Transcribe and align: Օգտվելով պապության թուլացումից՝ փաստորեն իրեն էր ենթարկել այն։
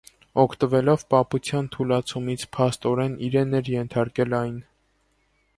Օգտվելով 0.43 1.03
պապության 1.13 1.67
թուլացումից՝ 1.75 2.45
փաստորեն 2.57 3.21
իրեն 3.29 3.55
էր 3.61 3.73
ենթարկել 3.77 4.35
այն։ 4.43 4.61